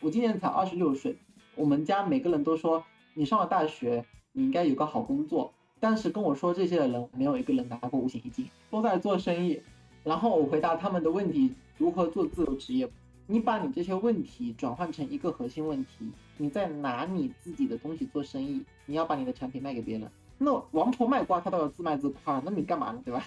[0.00, 1.16] 我今年才二十六岁，
[1.56, 2.84] 我们家每个人都说
[3.14, 5.52] 你上了大学，你应该有个好工作。
[5.80, 9.60] 但是跟我说这些的人，没有一个人拿过五险一金，都在做生意。
[10.04, 12.88] 然后我回答他们的问题：如何做自由职业？
[13.26, 20.08] 你把你这些问题转换成一个核心问题，你在拿你自己的东西做生意，你要把你的产品卖给别人。
[20.38, 23.02] 那王婆卖瓜，她都要自卖自夸，那你干嘛呢？
[23.04, 23.24] 对吧？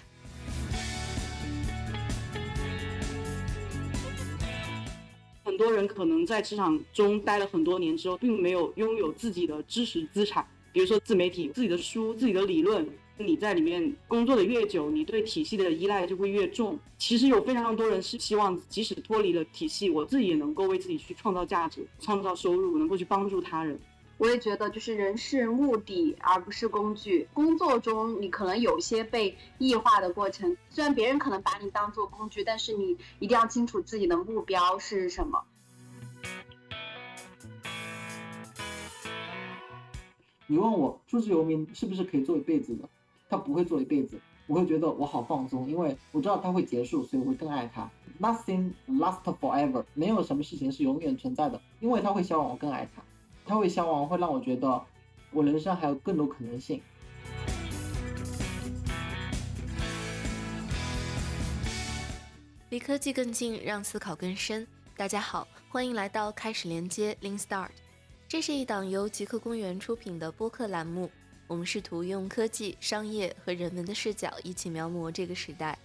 [5.61, 12.89] 多人可能在职场中待了很多年之后，并没有拥有自己的知识资产，比如说自媒体、自己的书、自己的理论。
[13.17, 16.79] 你在里面工作的越久，你对体系的依赖就会越重。
[16.97, 23.79] 其实有非常多人是希望，即使脱离了体系，我自己也能够为自己去创造价值、创造收入，能够去帮助他人。
[24.17, 27.27] 我也觉得，就是人是目的而不是工具。
[27.33, 35.43] 工作中你可能有些被异化的过程，虽然别人可能把你当做工具，但是你一定要清楚自己的目标是什么。
[40.51, 42.83] 你问我数字游民是不是可以做一辈子的？
[43.29, 47.89] 他不会做一辈子，我会觉得我好放松，因为我知道他会结束，所以我会更爱他。
[48.19, 53.01] Nothing lasts forever，没有什么事情是永远存在的，因为他会消亡，我更爱他。
[53.45, 54.83] 他会消亡，会让我觉得
[55.31, 56.81] 我人生还有更多可能性。
[62.71, 64.67] 离科技更近，让思考更深。
[64.97, 67.69] 大家好，欢迎来到开始连接 Link Start，
[68.31, 71.11] 这是一档由极客公园出品的播客栏目。
[71.47, 75.77] 我们试图用科技、商业和人文的视角一起描摹这个时代。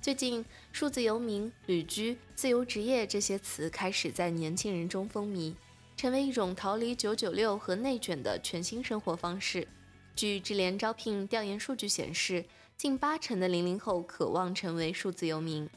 [0.00, 5.52] 最近，数字游民、旅居、自由职业这些词开始在年轻人中风靡。
[5.96, 9.66] 成为一种逃离九九六和内卷的全新生活方式。
[10.14, 12.44] 据智联招聘调研数据显示，
[12.76, 15.68] 近八成的零零后渴望成为数字游民，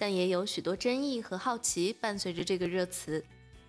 [0.00, 3.24] 但也有许多争议和好奇伴随着这个热词。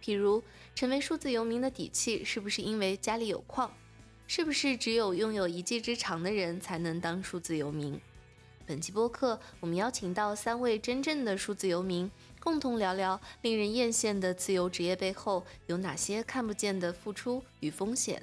[0.06, 0.44] 比如，
[0.76, 3.76] 成为数字游民的底气是不是因为家里有矿？
[4.28, 8.00] 是不是只有拥有一技之长的人才能当数字游民？
[8.68, 12.12] 本期播客，我们邀请到三位真正的数字游民。
[12.40, 18.22] 共同聊聊令人艳羡的自由职业背后有哪些看不见的付出与风险。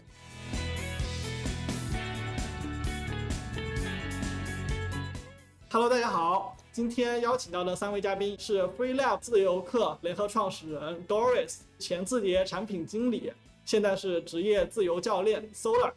[5.73, 13.33] Hello，大家好，今天邀请到的三位嘉宾是 FreeLab 自由课联合创始人 Doris，前字节产品经理，
[13.65, 15.95] 现在是职业自由教练 Solar，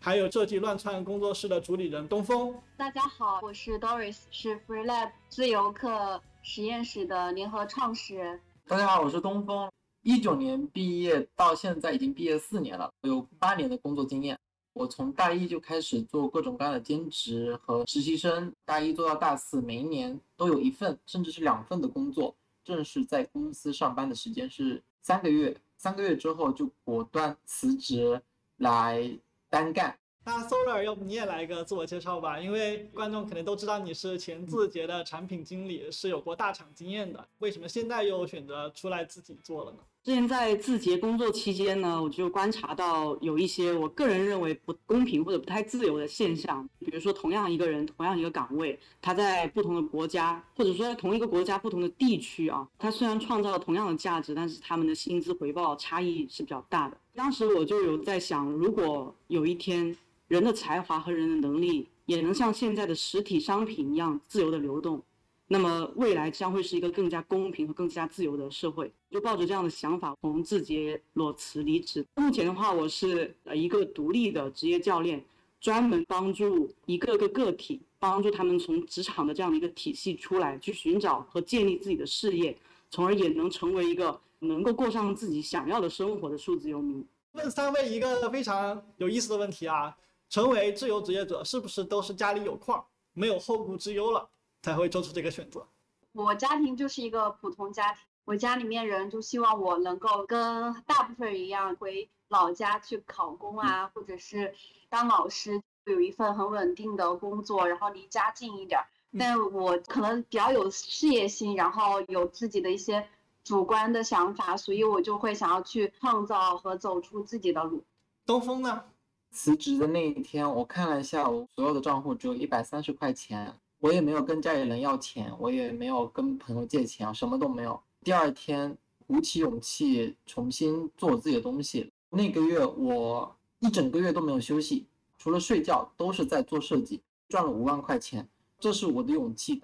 [0.00, 2.58] 还有设计乱窜工作室的主理人东风。
[2.78, 6.22] 大家好，我是 Doris，是 FreeLab 自由课。
[6.42, 8.40] 实验室的联合创始人。
[8.66, 14.38] 大家好，我是东风，一九年毕业到现在已经毕业四年了，有八年的工作经验。
[14.78, 22.36] 我从大一就开始做各种各样的兼职和实习生，大一做到大四，每一年都有一份甚至是两份的工作。
[22.62, 28.22] 正式在公司上班的时间是三个月，三个月之后就果断辞职
[28.58, 29.18] 来
[29.50, 29.98] 单干。
[30.24, 32.38] 那 Solar，要不你也来一个自我介绍吧？
[32.38, 37.26] 因为观众肯定都知道你是前字节的产品经理，是有过大厂经验的。
[37.38, 39.78] 为什么现在又选择出来自己做了呢？
[40.08, 46.66] 之前在字节工作期间呢，我就观察到有一些我个人认为不公平或者不太自由的现象。
[46.78, 56.96] 比如说，同样一个人，同样一个岗位，他在不同的国家，或者说在同一个国家不同的地区啊，他虽然创造了同样的价值，但是他们的薪资回报差异是比较大的。
[57.14, 59.94] 当时我就有在想，如果有一天。
[60.28, 65.02] 人的才华和人的能力也能像现在的实体商品一样自由的流动，
[65.48, 68.92] 那么未来将会是一个更加公平和更加自由的社会。
[69.10, 72.06] 就抱着这样的想法，从字节裸辞离职。
[72.14, 75.24] 目前的话，我是呃一个独立的职业教练，
[75.60, 82.56] 专门帮助一个个个体，帮助他们从职场的这样的一个体系出来，去寻找和建立自己的事业，
[82.90, 87.04] 从而也能成为一个能够过上自己想要的生活的数字游民。
[87.32, 89.96] 问三位一个非常有意思的问题啊。
[90.30, 92.84] 成为自由职业者，是不是都是家里有矿，
[93.14, 94.28] 没有后顾之忧了，
[94.62, 95.66] 才会做出这个选择？
[96.12, 104.54] 我家庭就是一个普通家庭，我家里面人就希望我能够跟大部分人一样回老家去考公啊，或者是
[104.88, 108.80] 当老师，有一份很稳定的工作，然后离家近一点。
[109.18, 113.08] 但我可能比较有事业心，然后有自己的一些
[113.42, 117.82] 主观的想法，所以我就会想要去创造和走出自己的路。
[118.26, 118.84] 东风呢？
[119.30, 123.54] 辞职的那一天，我看了一下我所有的账户，只有一百三十块钱。
[123.80, 127.80] 我也没有跟家里人要钱，我也没有跟朋友借钱，什么都没有。
[128.02, 128.76] 第二天
[129.06, 131.92] 鼓起勇气重新做我自己的东西。
[132.10, 134.86] 那个月我一整个月都没有休息，
[135.18, 138.28] 除了睡觉都是在做设计，赚了五万块钱。
[138.58, 139.62] 这是我的勇气。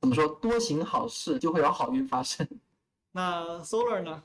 [0.00, 0.26] 怎么说？
[0.28, 2.46] 多行好事就会有好运发生。
[3.12, 4.22] 那 Solar 呢？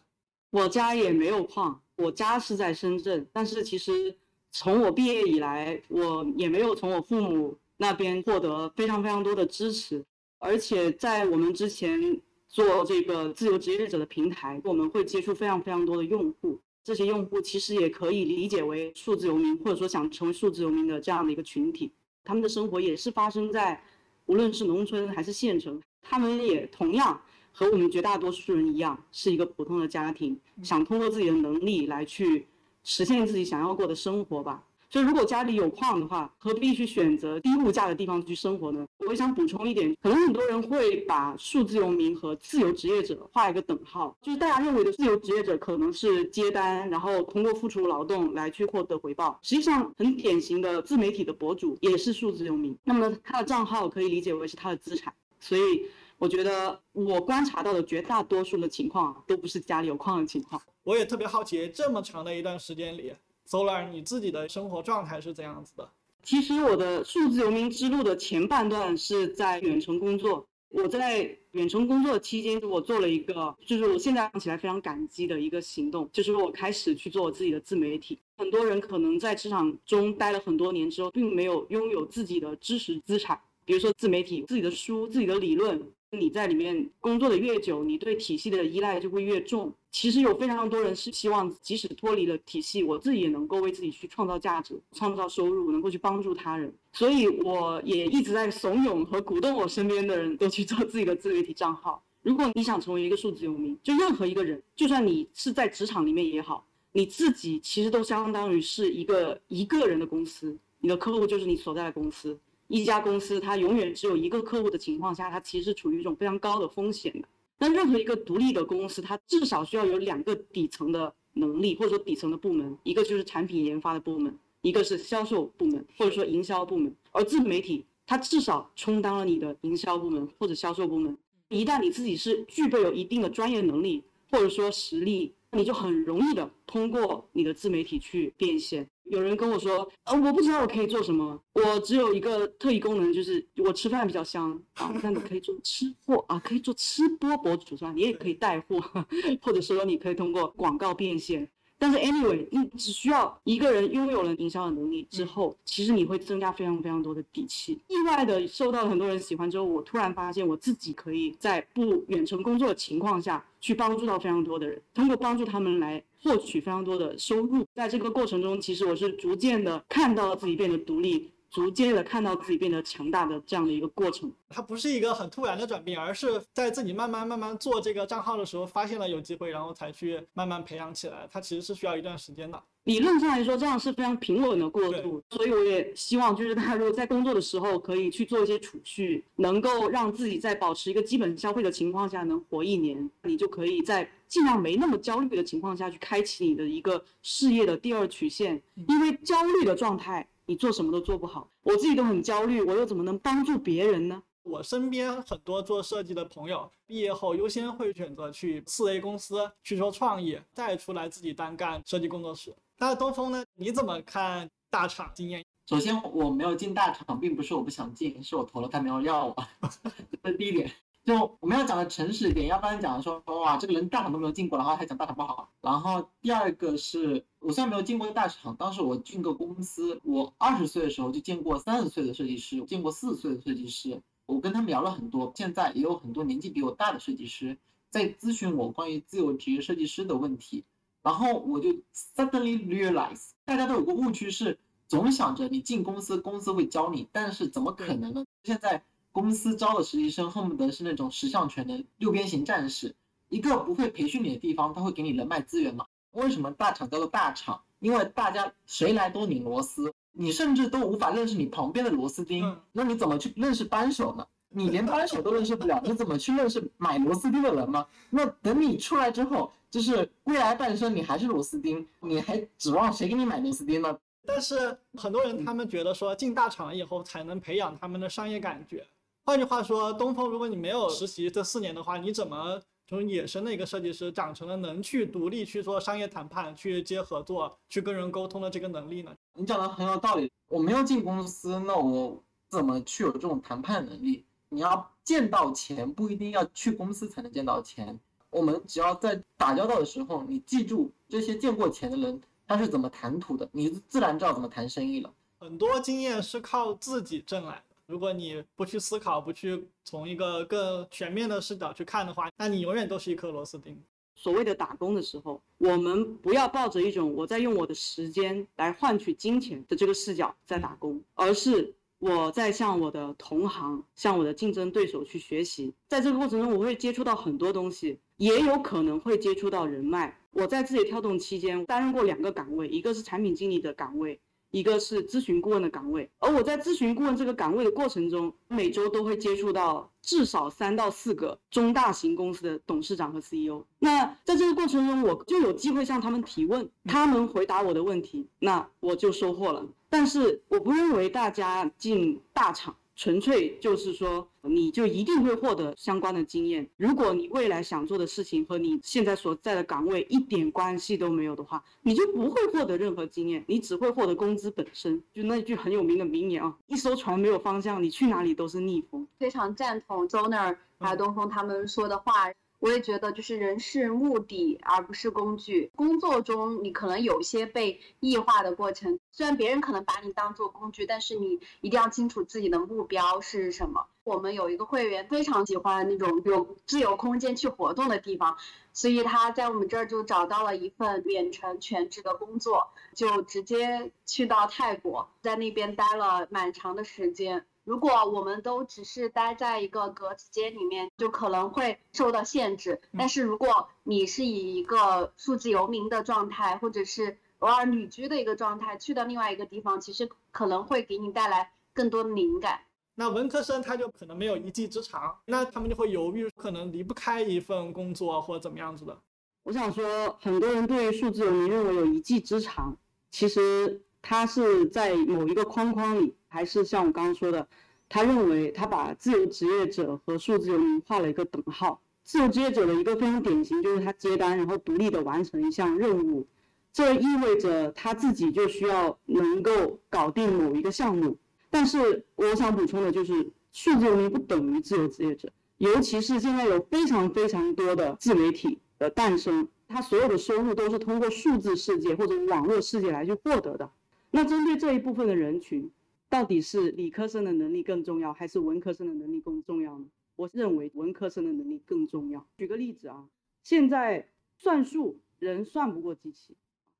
[0.52, 4.16] 我家也没有矿，我家是在深圳，但是其实
[4.52, 10.04] 从我毕业以来，我也没有从我父母那边获得非常非常多的支持，
[10.40, 21.92] 而且在我们之前做这个自由职业者的平台，我们会接触非常非常多的用户，这些用户其实也可以理解为数字游民，或者说想成为数字游民的这样的一个群体，
[22.24, 23.84] 他们的生活也是发生在
[24.26, 27.22] 无论是农村还是县城，他们也同样。
[27.58, 32.46] 和我们绝大多数人一样，是一个普通的家庭，想通过自己的能力来去
[32.84, 34.62] 实现自己想要过的生活吧。
[34.96, 38.88] 所以，如果家里有矿的话，何必去选择低物价的地方去生活呢？
[39.00, 49.38] 我也想补充一点，可能很多人会把数字游民和自由职业者画一个等号，就是大家认为的自由职业者可能是接单，然后通过付出劳动来去获得回报。
[49.42, 55.14] 实际上，很典型的自媒体的博主也是数字游民，那么他的账号可以理解为是他的资产。
[55.42, 55.86] 所以。
[56.18, 60.60] 我觉得我观察到的绝大多数的情况都不是家里有矿的情况。
[60.84, 63.14] 我也特别好奇，这么长的一段时间里
[63.48, 65.90] ，Solar 你自己的生活状态是怎样子的？
[66.24, 70.48] 其实我的数字游民之路的前半段是在远程工作。
[70.70, 78.20] 我在远程工作期间，我做了一个，就是我现在想起来非常感激的一个行动，就是我开始去做我自己的自媒体。
[78.38, 85.82] 很多人可能在职场中待了很多年之后，并没有拥有自己的知识资产，比如说自媒体、自己的书、自己的理论。
[86.20, 89.74] 你在里面工作的越久，你对体系的依赖就会越重。
[89.92, 96.74] 其实有非常多人是希望，即使脱离了体系，我自己也能够为自己去创造价值、创造收入，能够去帮助他人。
[96.92, 102.04] 所以我也一直在怂恿和鼓动我身边的人都去做自己的自媒体账号。
[102.22, 112.38] 如果你想成为一个数字游民，就任何一个人，就算你是在职场里面也好，你自己其实都相当于是一个一个人的公司，你的客户就是你所在的公司。
[112.68, 117.28] 一家公司，它永远只有一个客户的情况下，它其实是处于一种非常高的风险的。
[117.58, 126.94] 那任何一个独立的公司，它至少需要有两个底层的能力，或者说底层的部门，一个就是产品研发的部门，一个是销售部门，或者说营销部门。
[127.12, 131.18] 而自媒体，它至少充当了你的营销部门或者销售部门。
[131.50, 138.88] 一旦你自己是具备有一定的专业能力，或者说实力，你就很容易的通过你的自媒体去变现。
[139.06, 144.92] 有人跟我说，呃，我不知道我可以做什么，我只有一个特异功能，就是我吃饭比较香啊。
[145.04, 147.94] 那你可以做吃货啊，可以做吃播博主是吧？
[147.94, 148.80] 你也可以带货，
[149.44, 151.48] 或者说你可以通过广告变现。
[151.86, 157.80] 但是 anyway，你只需要一个人拥有了营销的能力之后，其实你会增加非常非常多的底气。
[157.88, 167.64] 意外的受到了很多人喜欢之后，我突然发现我自己可以在不远程工作的情况下去帮助到非常多的人，通过帮助他们来获取非常多的收入。
[167.76, 171.30] 在这个过程中，其实我是逐渐的看到了自己变得独立。
[171.56, 181.26] 逐渐的看到自己变得强大的这样的一个过程，它不是一个很突然的转变，而是在自己慢慢慢慢做这个账号的时候，发现了有机会，然后才去慢慢培养起来。
[181.32, 182.62] 它其实是需要一段时间的。
[182.84, 200.28] 理论上来说，这样是非常平稳的过渡，所以我也希望就是大家如果在工作的时候可以去做一些储蓄，能够让自己在保持一个基本消费的情况下能活一年，你就可以在尽量没那么焦虑的情况下去开启你的一个事业的第二曲线，因为焦虑的状态。
[200.48, 204.22] 你做什么都做不好，我自己都很焦虑，我又怎么能帮助别人呢？
[204.44, 212.56] 我身边很多做设计的朋友，毕业后优先会选择去四 A 公司去做创意，再出来自己单干设计工作室。
[212.78, 213.44] 那东风呢？
[213.56, 215.44] 你怎么看大厂经验？
[215.66, 219.36] 首先，我没有进大厂，并不是我不想进，是我投了他没有要我，
[220.22, 220.72] 这是第一点。
[221.06, 225.52] 就我们要讲的诚实一点，要不然讲说哇，这个人大厂都没有进过，然后还讲大厂不好。
[225.62, 235.32] 然后第二个是我虽然没有进过大厂，当时我进个公司，我二十岁的时候就见过三十岁的设计师，见过四十岁的设计师，我跟他们聊了很多。
[235.36, 237.60] 现在也有很多年纪比我大的设计师
[237.92, 240.66] 在咨询我关于自由职业设计师的问题，
[241.04, 241.70] 然后我就
[242.16, 244.58] suddenly realize，大家都有个误区是
[244.88, 248.26] 总想着你进公司，公司会教你，但是怎么可能呢？
[248.44, 248.84] 现在。
[249.16, 252.94] 公司招的实习生恨不得是那种十项全能、六边形战士。
[253.30, 255.86] 一个不会培训你的地方，他会给你人脉资源吗？
[256.12, 257.62] 为什么大厂叫做大厂？
[257.80, 262.58] 因为大家谁来都拧螺丝，你甚至都无法认识你旁边的螺丝钉。
[262.74, 264.28] 那你怎么去认识扳手呢？
[264.50, 267.88] 你连扳手都认识不了，你怎么去认识买螺丝钉的人吗？
[268.10, 273.98] 那等你出来之后，就是未来半生你还是螺丝钉，你还指望谁给你买螺丝钉呢？
[274.28, 278.86] 但是很多人他们觉得说进大厂以后才能培养他们的商业感觉。
[279.28, 289.12] 换句话说，东风，如果你没有实习这四年的话，你怎么从野生的一个设计师长成了能去独立去做商业谈判、去接合作、去跟人沟通的这个能力呢？
[289.34, 290.32] 你讲的很有道理。
[290.48, 294.24] 我没有进公司，那我怎么去有这种谈判能力？
[294.50, 298.00] 你要见到钱，不一定要去公司才能见到钱。
[298.30, 305.12] 我们只要在打交道的时候，你记住这些见过钱的人他是怎么谈吐的，你自然知道怎么谈生意了。
[305.40, 307.75] 很多经验是靠自己挣来的。
[307.88, 313.80] 如果你不去思考，不去从一个更全面的视角去看的话，那你永远都是一颗螺丝钉。
[314.16, 325.74] 所谓的打工的时候，我们不要抱着一种我在用我的时间来换取金钱的这个视角在打工，而是我在向我的同行、向我的竞争对手去学习。
[325.88, 330.18] 在这个过程中，我会接触到很多东西，也有可能会接触到人脉。
[330.32, 334.20] 我在字节跳动期间担任过两个岗位，一个是产品经理的岗位。
[334.56, 343.66] 一个是咨询顾问的岗位，而我在咨询顾问这个岗位的过程中，每周都会接触到至少三到四个中大型公司的董事长和 CEO。
[343.80, 349.68] 那在这个过程中，我就有机会向他们提问，他们回答我的问题，那我就收获了。
[349.90, 352.74] 但是我不认为大家进大厂。
[352.96, 356.70] 纯粹就是说，你就一定会获得相关的经验。
[356.78, 365.04] 如果你未来想做的事情和你现在所在的岗位一点关系都没有的话，你就不会获得任何经验，你只会获得工资本身。
[365.14, 369.06] 就那句很有名的名言啊，一艘船没有方向，你去哪里都是逆风。
[369.20, 372.32] 非常赞同周那儿还有东风他们说的话。
[372.66, 375.70] 我也觉得，就是人是目的，而不是工具。
[375.76, 379.00] 工作中，你可能有些被异化的过程。
[379.12, 383.86] 虽然别人可能把你当做工具，但是你一定要清楚自己的目标是什么。
[384.04, 388.36] 我们有一个会员非常喜欢那种有自由空间去活动的地方，
[388.74, 397.46] 所以他在我们这儿就找到了一份远程全职的工作，就直接去到泰国，在那边待了蛮长的时间。
[397.66, 402.80] 如果我们都只是待在一个格子间里面，就可能会受到限制。
[402.96, 412.62] 但是如果你是以一个数字游民的状态，或者是偶尔旅居的一个状态，去到另外一个地方，其实可能会给你带来更多的灵感。
[412.94, 418.96] 那文科生他就可能没有一技之长，那他们就会犹豫，可能离不开一份工作或者怎么样子的。
[419.42, 422.78] 我想说，很多人对于数字游民认为有一技之长，
[423.10, 423.82] 其实。
[424.08, 427.48] 他是在某一个框框里，还是像我刚刚说的，
[427.90, 431.82] 他认为他把自由职业者和数字游民画了一个等号。
[432.04, 436.28] 自由职业者的一个非常典型就是他接单，然后独立的完成一项任务，
[436.72, 441.18] 这意味着他自己就需要能够搞定某一个项目。
[441.50, 453.68] 但是我想补充的就是，数字游民不等于自由职业者，尤其是现在有非常非常多的自媒体的诞生，他所有的收入都是通过数字世界或者网络世界来去获得的。
[454.16, 455.70] 那针对这一部分的人群，
[456.08, 459.86] 到底是理科生的能力更重要，还是文科生的能力更重要呢？
[460.16, 462.26] 我认为文科生的能力更重要。
[462.38, 463.10] 举个例子啊，
[463.44, 464.08] 现在
[464.38, 466.34] 算术人算不过机器，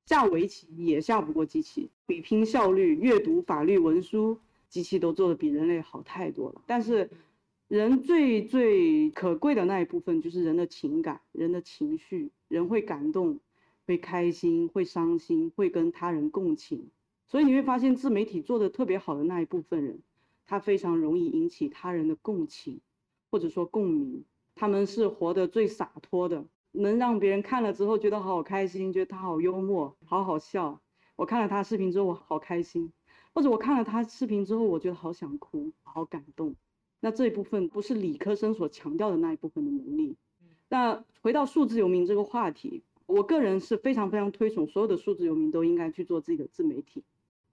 [0.06, 4.38] 下围棋也下不过机器，比拼效率，阅读法律文书，
[4.70, 6.62] 机器都做的比人类好太多了。
[6.66, 7.10] 但是，
[7.68, 13.38] 人最最可贵的那一部分就是人的情感，人的情绪，人会感动，
[13.86, 16.88] 会开心，会伤心，会跟他人共情。
[17.28, 20.00] 所以你会发现，自媒体做的特别好的那一部分人，
[20.46, 22.80] 他非常容易引起他人的共情，
[23.30, 24.24] 或者说共鸣。
[24.54, 30.80] 他们是活得最洒脱的，能让别人看了之后觉得好开心，觉得他好幽默，好好笑。
[31.16, 32.90] 我看了他视频之后，我好开心；
[33.34, 36.54] 或者我看了他视频之后，我觉得好想哭，好感动。
[37.00, 40.16] 那这一部分不是理科生所强调的那一部分的能力。
[40.68, 47.04] 那回到数字游民这个话题，我个人是非常非常推崇所有的数字游民都应该去做自己的自媒体。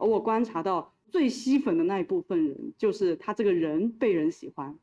[0.04, 4.78] 而我观察到最吸粉的那一部分人，就是他这个人被人喜欢，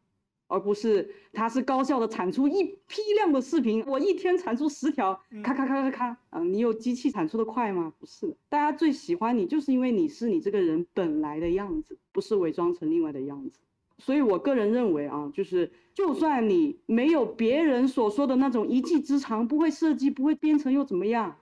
[0.49, 3.85] 而不是他是高效的产出一批量的视频。
[3.87, 7.93] 我一天产出十条，咔咔咔咔咔，啊，你有机器产出的快吗？
[7.99, 13.61] 不是，大家最喜欢你，就是因为你是你这个人本来的样子，不是伪装成另外的样子。
[13.99, 21.37] 所以我个人认为啊，就是就算你没有别人所说的那种一技之长，不会设计，不会编程又怎么样？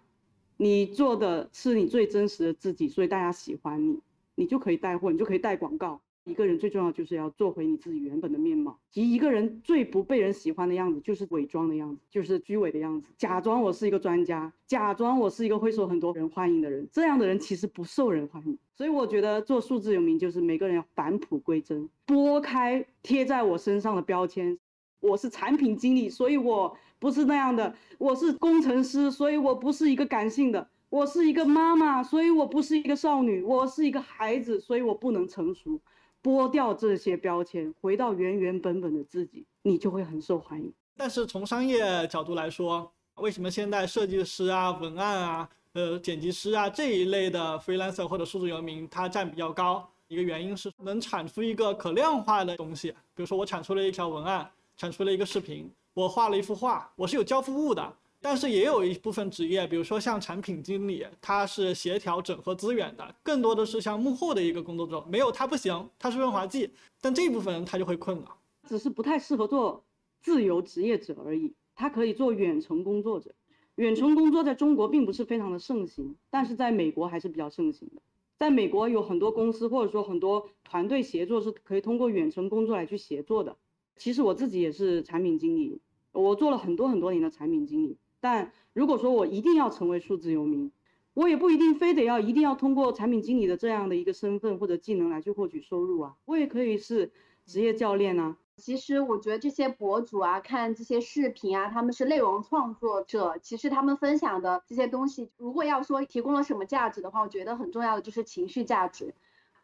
[0.60, 4.00] 你做的是你最真实的自己，所以大家喜欢你，
[4.34, 6.00] 你就可以带货，你就可以带广告。
[6.24, 8.78] 一个人最重要就是要做回你自己原本的面貌。
[8.90, 16.86] 其一个人最不被人喜欢的样子就是伪装的样子，就是虚伪的样子，假装我是一个专家，假装我是一个会受很多人欢迎的人。
[16.92, 18.58] 这样的人其实不受人欢迎。
[18.74, 24.58] 所以我觉得做数字有名就是每个人要返璞归真，拨开贴在我身上的标签。
[25.00, 35.80] 我是产品经理，所以我不是那样的；我是工程师，所以我不是一个感性的；我是一个妈妈，所以我不是一个少女；我是一个孩子，所以我不能成熟。
[36.20, 40.72] 剥掉这些标签，回到原原本本的自己，你就会很受欢迎。
[40.96, 49.88] 但是从商业角度来说，为什么现在设计师啊、文案啊、呃、剪辑师啊这一类的 freelancer 或者数字游民，他占比较高？
[50.08, 54.50] 一个原因是能产出一个可量化的东西，比如说我产出了一条文案。
[54.78, 57.96] 产出了一个视频，我画了一幅画，我是有交付物的。
[58.20, 65.04] 但是也有一部分职业，比如说像产品经理，他是协调整合资源的，更多的是像幕后的一个工作者。
[65.08, 66.70] 没有他不行，他是润滑剂，
[67.00, 68.36] 但这部分人他就会困了。
[68.68, 69.84] 只是不太适合做
[70.20, 73.34] 自由职业者而已，他可以做远程工作者。
[73.74, 78.02] 远程工作在中国并不是非常的盛行，但是在美国还是比较盛行的。
[78.36, 83.56] 在美国有很多公司或者说很多团队协作是可以通过远程工作来去协作的。
[83.98, 85.80] 其实我自己也是产品经理，
[86.12, 87.98] 我做了很多很多年的产品经理。
[88.20, 90.72] 但如果说我一定要成为数字游民，
[91.14, 97.10] 我也不一定非得要一定要通过产品经理的这样的一个身份或者技能来去获取收入啊，我也可以是
[97.44, 98.36] 职业教练啊。
[98.56, 109.14] 其实我觉得这些博主啊，看这些视频啊，他们是内容创作者，其实他们分享的这些东西，如果要说提供了什么价值的话，我觉得很重要的就是情绪价值。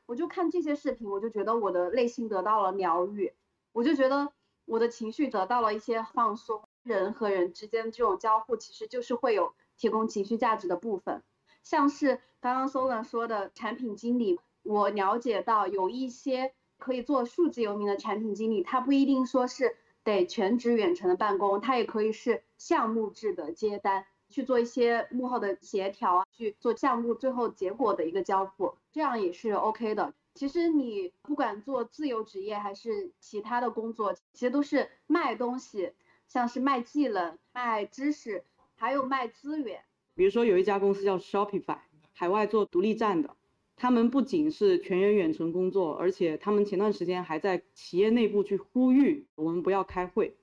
[0.06, 3.32] 我就看这些视频，我就觉得我的内心得到了疗愈，
[3.74, 4.32] 我就觉得
[4.64, 6.62] 我的情绪得到了一些放松。
[6.84, 11.22] 人和人之间这种交互，其实就是会有提供情绪价值的部分，
[11.62, 30.12] 像是刚刚 Solan 说的产品经理，我了解到有一些可以做数字游民的产品经理，他不一定说是得全职远程的办公，他也可以是项目制的接单，去做一些幕后的协调啊，去做项目最后结果的一个交付，这样也是 OK 的。
[30.34, 35.92] 其实你不管做自由职业还是其他的工作，其实都是卖东西。
[36.26, 39.82] 像是卖技能、卖知识，还有卖资源。
[40.14, 41.78] 比如说有一家公司叫 Shopify，
[42.12, 43.36] 海外做独立站的，
[43.76, 50.34] 他们不仅是全员远程工作，而且他们前段时间还在企业内部去呼吁我们不要开会。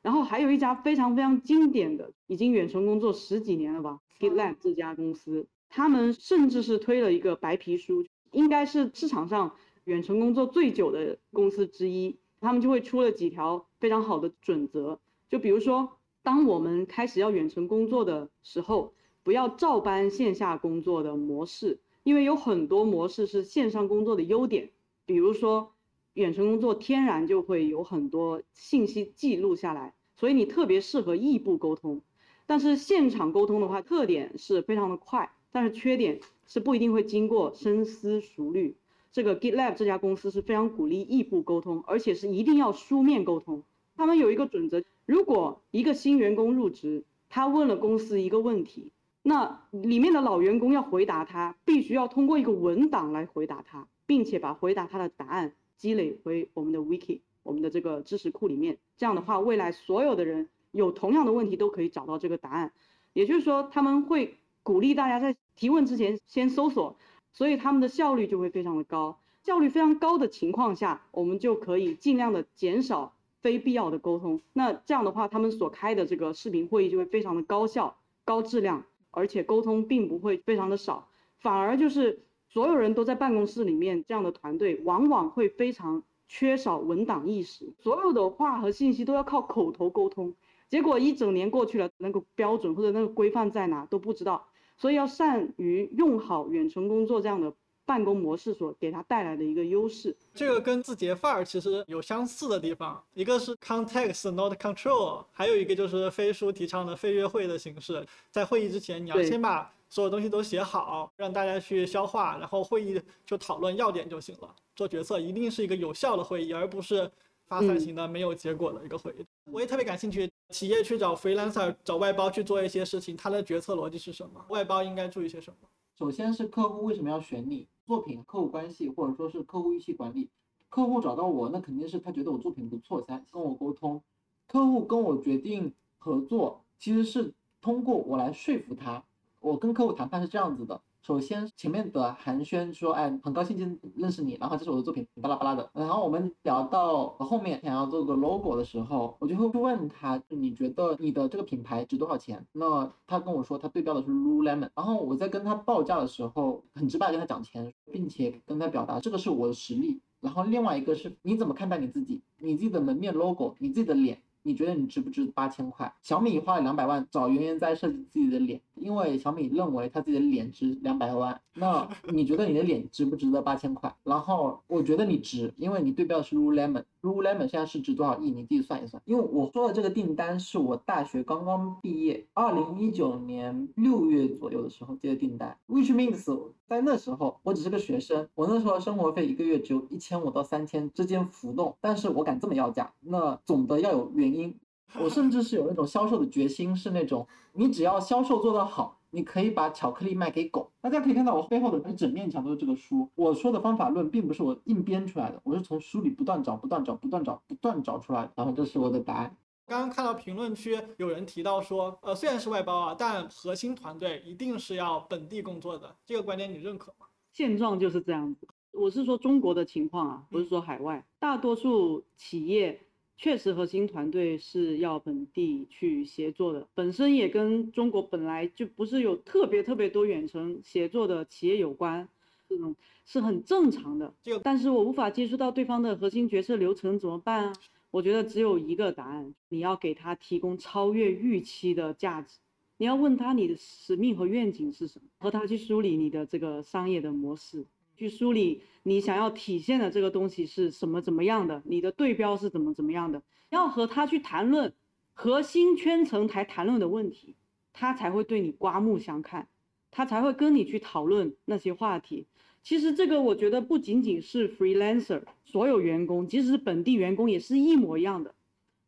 [0.00, 15.00] 然后还有一家非常非常经典的，已经远程工作十几年了吧，GitLab 这家公司，他们甚至是推了一个白皮书，应该是市场上远程工作最久的公司之一，他们就会出了几条非常好的准则。
[15.30, 24.70] 就比如说，当我们开始要远程工作的时候，不要照搬线下工作的模式，因为有很多模式是线上工作的优点。
[25.06, 25.72] 比如说，
[26.12, 32.02] 远程工作天然就会有很多信息记录下来，所以你特别适合异步沟通。
[32.46, 38.76] 但是现场沟通的话，特点是非常的快，但是缺点是不一定会经过深思熟虑。
[39.12, 43.62] 这个 GitLab 这家公司是非常鼓励异步沟通，而且是一定要书面沟通。
[43.96, 44.82] 他们有一个准则。
[45.06, 48.90] 如果一个新员工入职，他问了公司一个问题，
[49.22, 58.76] 那里面的老员工要回答他，必须要通过一个文档来回答他，并且把回答他的答案积累回我们的 wiki，我们的这个知识库里面。
[58.98, 62.72] 这样的话，未来所有的人有同样的问题都可以找到这个答案。
[63.14, 66.96] 也就是说，他们会鼓励大家在提问之前先搜索，
[67.32, 69.18] 所以他们的效率就会非常的高。
[69.42, 73.14] 效率非常高的情况下，我们就可以尽量的减少。
[73.42, 81.06] 非必要的沟通，那这样的话，他们所开的这个视频会议就会非常的高效、高质量，而且沟通并不会非常的少，
[81.38, 90.34] 反而就是所有人都在办公室里面，这样的团队往往会非常缺少文档意识，所有的话和信息都要靠口头沟通，
[90.68, 97.52] 结果一整年过去了，那个标准或者那个规范在哪都不知道，所以要善于用好远程工作这样的。
[97.88, 114.52] 办公模式所给他带来的一个优势，这个跟字节范儿其实有相似的地方，一个是 context not control，还有一个就是飞书提倡的飞约会的形式，在会议之前你要先把所有东西都写好，让大家去消化，然后会议就讨论要点就行了。
[114.74, 117.08] 做决策一定是一个有效的会议，而不是
[117.46, 119.24] 发散型的没有结果的一个会议。
[119.44, 124.44] 我也特别感兴趣，企业去找 freelancer 找外包去做一些事情，他的决策逻辑是什么？
[124.48, 125.68] 外包应该注意些什么？
[125.98, 127.66] 首先是客户为什么要选你？
[127.86, 130.28] 作品、客户关系，或者说是客户预期管理。
[130.68, 134.02] 客户找到我，那肯定是他觉得我作品不错，才跟我沟通。
[134.48, 139.02] 客户跟我决定合作，其实是通过我来说服他。
[139.40, 140.82] 我跟客户谈判是这样子的。
[141.06, 145.70] 首先，前面的寒暄说，哎，很高兴今天认识你，然后这是我的作品，巴拉巴拉的。
[145.72, 152.44] 然后我们聊到后面想要做个 logo 的时候，我就会问他，你觉得你的这个品牌值多少钱？
[152.50, 154.68] 那他跟我说他对标的是 Lululemon。
[154.74, 160.00] 然后我在跟他报价的时候，很直白跟他讲钱，并且跟他表达这个是我的实力。
[160.20, 164.20] 然后另外一个是你怎么看待你自己，你自己的门面 logo，你自己的脸。
[164.46, 165.92] 你觉得你值不值八千块？
[166.02, 171.40] 小米花了两百万找圆圆在设计自己的脸，因为小米认为他自己的脸值两百万。
[171.54, 173.92] 那你觉得你的脸值不值得八千块？
[174.04, 178.32] 然后我觉得你值，因为你对标的是如如 lemon Lululemon 现在市值多少亿？
[178.32, 179.00] 你自己算一算。
[179.04, 194.52] 因为我说的这个订单是我大学刚刚毕业，二零一九年六月左右的时候接的订单，which means 在那时候我只是个学生，我那时候生活费一个月只有一千五到三千之间浮动，但是我敢这么要价，那总的要有原因。
[195.00, 200.72] 我甚至是有那种销售的决心，是那种你只要销售做得好，你可以把巧克力卖给狗。
[200.80, 203.10] 大家可以看到我背后的一整面墙都是这个书。
[203.14, 208.32] 我说的方法论并不是我硬编出来的，我是从书里不断找、不断找、不断找、不断找出来的。
[208.36, 209.36] 然后这是我的答案。
[209.66, 217.06] 刚刚看到评论区有人提到说，呃，虽然是外包啊，但核心团队一定是要本地工作的，这个观点你认可吗？
[217.32, 218.46] 现状就是这样子。
[218.72, 222.85] 我是说中国的情况啊，不是说海外，大多数企业。
[223.18, 232.06] 确实，核心团队是要本地去协作的，本身也跟中国本来就不是有特别特别多远程协作的企业有关，
[232.46, 232.76] 这种
[233.06, 234.12] 是很正常的。
[234.22, 237.52] 就但是我无法接触到对方的核心决策流程怎么办啊？
[237.90, 242.38] 我觉得只有一个答案，你要给他提供超越预期的价值，
[242.76, 247.64] 你要问他你的使命和愿景是什么，和他去梳理你的这个商业的模式。
[247.96, 254.72] 去梳理你想要体现的这个东西是什么怎么样的，你的对标是怎么怎么样的，要和他去谈论
[255.14, 257.34] 核心圈层台谈论的问题，
[257.72, 259.48] 他才会对你刮目相看，
[259.90, 262.26] 他才会跟你去讨论那些话题。
[262.62, 268.34] 其实这个我觉得不仅仅是 freelancer，所有员工，即使是本地员工也是一模一样的，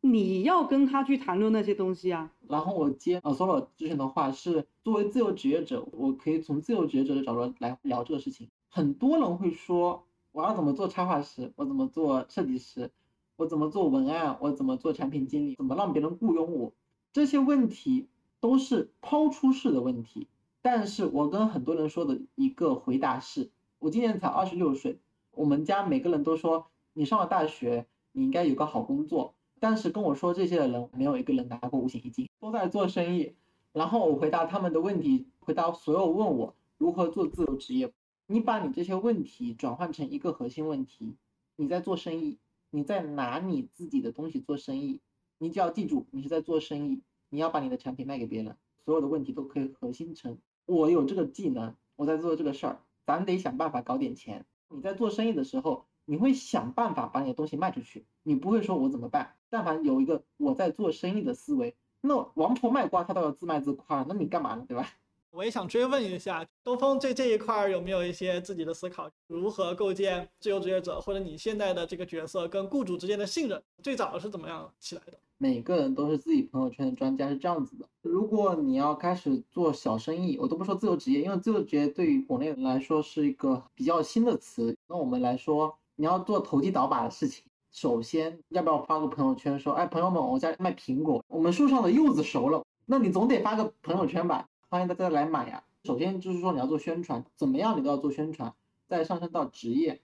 [0.01, 2.31] 你要跟他去谈论那些东西啊。
[2.47, 8.49] 然后我接呃 solo 之前的话是，作为自由职业者，我可以从自由职业者的角度来聊这个事情。
[8.71, 11.51] 很多人会说，我要怎么做插画师？
[11.55, 12.91] 我怎么做设计师？
[13.35, 14.37] 我怎么做文案？
[14.39, 15.55] 我怎么做产品经理？
[15.55, 16.71] 怎么让别人雇佣我？
[17.11, 18.07] 这些问题
[18.39, 20.27] 都是抛出式的问题。
[20.61, 24.99] 但是我跟很多人说的一个回答是：我今年才二十六岁，
[25.31, 29.33] 我们家每个人都说你上了大学，你应该有个好工作。
[29.59, 33.33] 但是跟我说这些的人，没有一个人拿过五险一金，都在做生意。
[33.73, 37.91] 然后我回答他们的问题，回答所有问我如何做自由职业。
[38.31, 41.15] 你把你这些问题转换成一个核心问题，
[41.55, 42.37] 你在做生意，
[42.69, 45.01] 你在拿你自己的东西做生意，
[45.39, 50.37] 你就要记住，你是在做生意，你要把你的产品卖给别人，所有的问题都可以核心成
[50.67, 54.45] 我有这个技能，我在做这个事儿，咱得想办法搞点钱。
[54.69, 59.37] 你在做生意的时候，你会想办法把你的东西卖出去，你不会说我怎么办？
[59.49, 64.65] 但凡有一个我在做生意的思维，那王婆卖瓜她都要自卖自夸，那你干嘛呢？
[64.67, 64.87] 对吧？
[65.31, 69.09] 我也想追问一下东风，这这一块有没有一些自己的思考？
[69.27, 75.13] 如何构建自由职业者，或者你现在的这个角色跟雇主之间的信任，最早是怎么样起来的？
[75.37, 77.85] 每个人都是自己朋友圈的专家，是这样子的。
[78.01, 84.75] 如果你要开始做小生意，我都不说自由职业，因为自由职业对于国内人来说是一个比较新的词。
[84.87, 94.45] 那我们来说，你要做投机倒把的事情，首先要不要发个朋友圈说，哎，朋友们，我家卖苹果，我们树上的柚子熟了，那你总得发个朋友圈吧？
[94.71, 95.63] 欢迎大家来买呀！
[95.83, 98.53] 首先就是说你要做宣传，怎么样你都要做宣传。
[98.87, 99.99] 再上升到职业，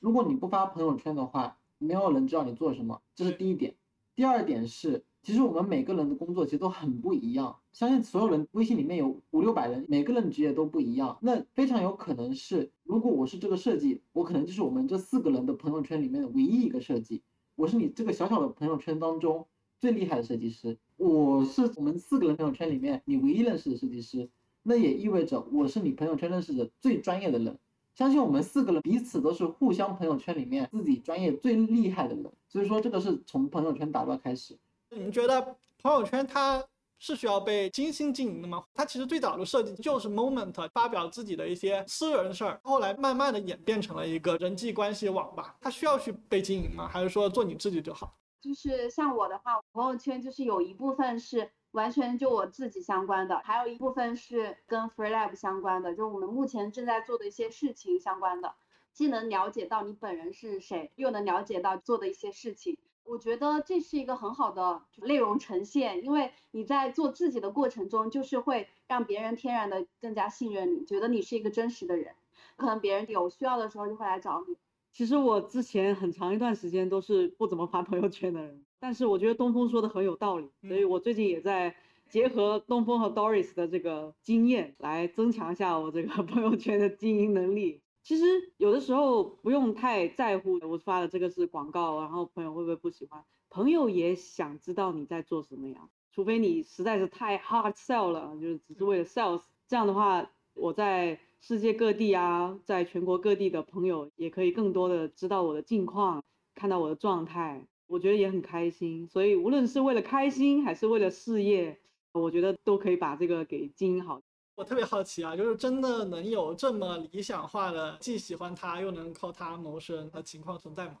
[0.00, 3.74] 如果你不发朋友圈的话，没有人知道你做什么，这是第一点。
[4.14, 7.58] 第二点是，其实我们每个人的工作其实都很不一样。
[7.74, 11.18] 相信所有人微信里面有五六百人，每个人职业都不一样。
[11.20, 17.22] 那非常有可能是，如果我是这个设计，我可能就是我们这四个人的朋友圈里面的唯一一个设计。
[17.54, 19.46] 我是你这个小小的朋友圈当中。
[19.78, 24.28] 最厉害的设计师，我是我们四个人朋友圈里面你唯一认识的设计师，
[24.62, 27.58] 那也意味着我是你朋友圈认识的最专业的人。
[27.94, 34.56] 相信我们四个人彼此都是互相朋友圈里面自己专业最厉害的人，所以说这个是从朋友圈打造开始。
[34.90, 36.62] 你们觉得朋友圈它
[36.98, 38.64] 是需要被精心经营的吗？
[38.74, 45.56] 它其实最早的设计就是 moment 发表自己的一些私人事儿，后来慢慢的演变成了一个人际关系网吧。
[45.60, 46.88] 它需要去被经营吗？
[46.88, 48.14] 还是说做你自己就好？
[48.46, 58.54] 就是像我的话，朋友圈就是有一部分是完全就我自己相关的，还有一部分是跟 FreeLab 相关的，就我们目前正在做的一些事情相关的，
[58.92, 62.78] 既能了解到你本人是谁，又能了解到做的一些事情。
[63.02, 72.14] 我觉得这是一个很好的内容呈现，因为你在做自己的过程中，就是会让别人天然的更加信任你，觉得你是一个真实的人，
[72.56, 74.56] 可能别人有需要的时候就会来找你。
[74.96, 81.76] 其实我之前很长一段时间都是不怎么发朋友圈的人，但是我觉得东风说的很有道理，所以我最近也在
[82.08, 87.82] 结合东风和 Doris 的这个经验来增强一下我这个 朋友圈的经营能力。
[88.02, 88.24] 其实
[88.56, 93.22] 有的时候不用太在乎我发的这个是广告，然后朋友会不会不喜欢？
[93.50, 101.20] 朋友也想知道你在做什么呀，除非你实在是太 hard sell 了，就是只是为了 sales，这样的话我在。
[101.48, 106.24] 世界各地啊，在全国各地的朋友也可以更多的知道我的近况，
[106.56, 109.06] 看到我的状态，我觉得也很开心。
[109.06, 111.78] 所以无论是为了开心还是为了事业，
[112.10, 114.20] 我觉得都可以把这个给经营好。
[114.56, 120.96] 我特别好奇啊，就是真的能有这么理想化的，既喜欢他又能靠他谋生的情况存在吗？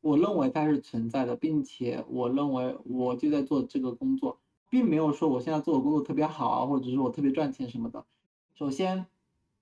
[0.00, 8.02] 我认为它是存在的，并且我认为我就在做这个工作，并没有说我现在做的工作特别好啊，或者是我特别赚钱什么的。
[8.54, 9.06] 首先，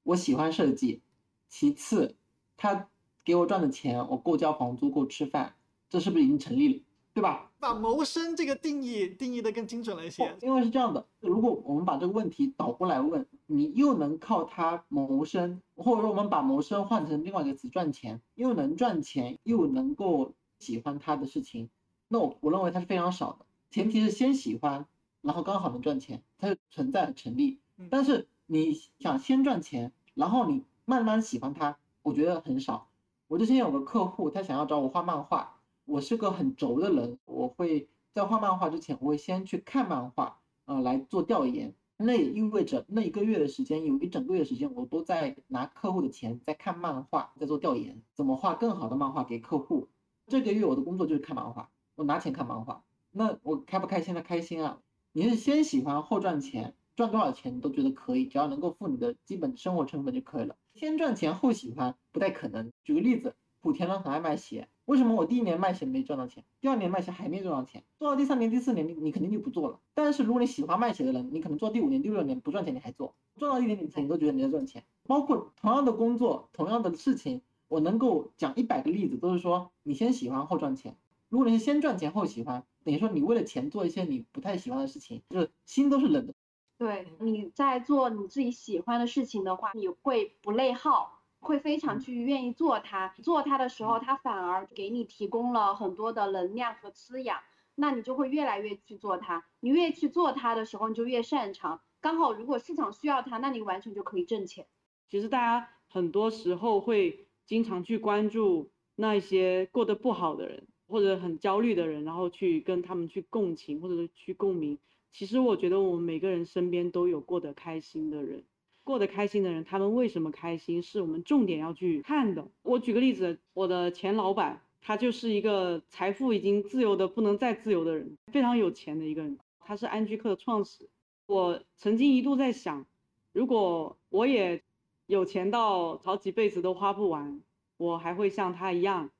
[0.02, 1.00] 我喜欢设计；
[1.48, 2.16] 其次，
[2.56, 2.88] 他
[3.24, 5.54] 给我赚的钱我够交房租、够吃饭，
[5.88, 6.82] 这是不是已经成立了？
[7.12, 7.50] 对吧？
[7.58, 10.34] 把谋生这个定义定义的更精准了一些。
[10.40, 21.68] 因为是这样的，如果我们把这个问题倒过来问，你又能靠它谋生，或者说我们把谋生换成另外一个词赚钱，又能赚钱，又能够喜欢他的事情，
[22.08, 23.44] 那我我认为它是非常少的。
[23.70, 24.86] 前提是先喜欢，
[25.20, 27.60] 然后刚好能赚钱，它就存在成立。
[27.90, 32.88] 但是你想先赚钱，然后你慢慢喜欢它，我觉得很少。
[33.28, 35.60] 我之前有个客户，他想要找我画漫画。
[35.84, 41.72] 我是个很轴的人，我会在画漫画之前，我会先去看漫画，呃，来做调研。
[41.96, 49.88] 那也意味着那一个月的时间，有一整个月时间，我都在拿客户的钱在看漫画，在做调研，怎么画更好的漫画给客户。
[50.26, 52.82] 这个月我的工作就是看漫画，我拿钱看漫画。
[53.12, 54.22] 那我开不开心的？
[54.22, 54.80] 开心啊！
[55.12, 60.54] 你是先喜欢后赚钱，赚多少钱你都觉得可以，只要能够付你的基本生活成本就可以了。
[60.74, 62.70] 先赚钱后喜欢不太可能。
[62.84, 64.68] 举个例子，莆田人很爱卖鞋。
[64.84, 69.80] 为什么我第一年卖鞋没赚到钱，第二年卖鞋还没赚到钱，做到第三年、第四年，你你肯定就不做了。
[69.94, 74.84] 但是如果你喜欢卖鞋的人，你可能做第五年、第六年不赚钱你还做，赚到一点点钱你都觉得你在赚钱。
[75.04, 80.94] 包括同样的工作、同样的事情，我能够讲一百个例子，都是说你先喜欢后赚钱。
[81.30, 86.34] 如果你是先赚钱后喜欢，等于说你为了钱做一些你不太喜欢的事情，就是心都是冷的。
[86.80, 91.18] 对，你在做你自己喜欢的事情的话，你会不内耗。
[91.40, 97.40] 会非常去愿意做它，做它的时候，它反而给你提供了很多的能量和滋养，
[97.74, 99.44] 那你就会越来越去做它。
[99.60, 101.80] 你越去做它的时候，你就越擅长。
[102.00, 104.66] 刚好如果市场需要它，那你完全就可以挣钱。
[105.10, 114.78] 其实大家很多时候会经常去关注那些过得不好的人，或者很焦虑的人，然后去跟他们去共情或者是去共鸣。
[115.12, 118.44] 其实我觉得我们每个人身边都有过得开心的人。
[118.82, 122.50] 过得开心的人，他们为什么开心，是我们重点要去看的。
[122.62, 129.38] 我举个例子，我的前老板，他就是一个财富已经自由的不能再自由的人，非常有钱的一个人。
[129.60, 130.88] 他是安居客的创始。
[131.26, 132.86] 我曾经一度在想，
[133.32, 134.62] 如果我也
[135.06, 137.42] 有钱到好几辈子都花不完，
[137.76, 139.10] 我还会像他一样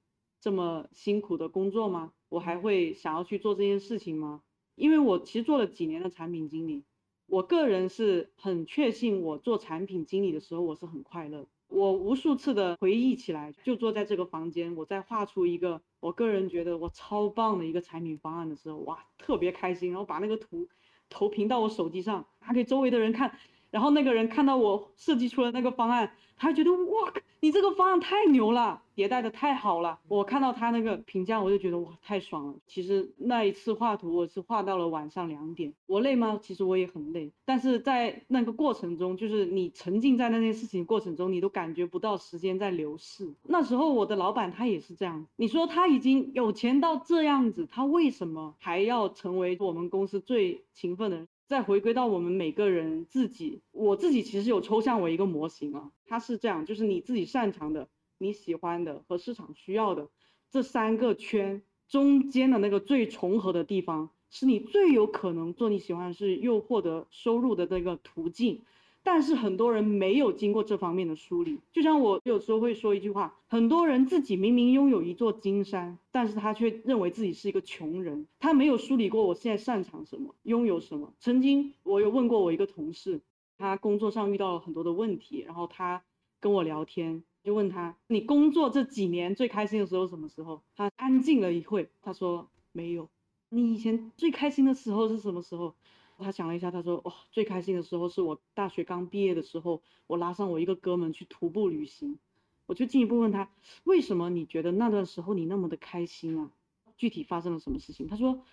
[0.41, 2.13] 这么辛苦的工作吗？
[2.29, 4.43] 我还会想要去做这件事情吗？
[4.75, 6.85] 因为我其实做了几年的产品经理。
[7.27, 11.47] 我个人是很确信，我做产品经理的时候，我是很快乐。
[11.69, 19.91] 我无数次的回忆起来，就坐在这个房间，我在画出一个我个人觉得我超棒的一个产品方案的时候，哇，特别开心。
[19.91, 20.69] 然后把那个图
[21.09, 23.39] 投屏到我手机上，拿给周围的人看。
[23.71, 29.99] 然后那个人看到我设计出了那个方案，他觉得哇，你这个方案太牛了，迭代的太好了。
[30.09, 32.55] 我看到他那个评价，我就觉得哇，太爽了。
[32.67, 35.73] 其实那一次画图，我是画到了晚上两点。
[35.87, 36.39] 我累吗？
[36.43, 37.33] 其实我也很累。
[37.45, 43.33] 但是在那个过程中，就是你沉浸在那件事情过程中，你都感觉不到时间在流逝。
[43.45, 45.27] 那时候我的老板他也是这样。
[45.37, 51.29] 你说他已经有钱到这样子，他为什么还要成为我们公司最勤奋的人？
[51.51, 60.11] 再回归到我们每个人自己，我自己其实有抽象为一个模型啊，它是这样，就是你自己擅长的、你喜欢的和市场需要的
[60.49, 68.63] 这三个圈中间的那个最重合的地方，是你最有可能做你喜欢的事又获得收入的那个途径。
[69.03, 81.13] 但是很多人没有经过这方面的梳理，就像我有时候会说一句话，很多人自己明明拥有一座金山，但是他却认为自己是一个穷人，他没有梳理过我现在擅长什么，拥有什么。
[81.19, 83.21] 曾经我有问过我一个同事，
[83.57, 86.03] 他工作上遇到了很多的问题，然后他
[86.39, 90.63] 跟我聊天，就问他，你工作这几年最开心的时候什么时候？
[90.77, 93.09] 他安静了一会，他说没有。
[93.49, 95.75] 你以前最开心的时候是什么时候？
[96.21, 102.19] 他想了一下，他说：“哇，最开心的时候是我大学刚毕业的时候，我拉上我一个哥们去徒步旅行。”
[102.67, 103.51] 我就进一步问他
[103.83, 106.51] ：“为什么你觉得那段时候你那么的开心啊？
[106.97, 108.45] 具体发生了什么事情？”他说：“